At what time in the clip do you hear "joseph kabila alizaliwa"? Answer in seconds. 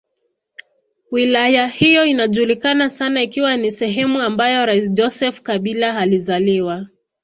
4.93-6.85